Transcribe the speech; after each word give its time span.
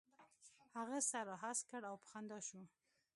هغه 0.75 0.97
سر 1.09 1.23
را 1.29 1.37
هسک 1.43 1.65
کړ 1.71 1.81
او 1.89 1.95
په 2.01 2.07
خندا 2.11 2.39
شو. 2.47 2.61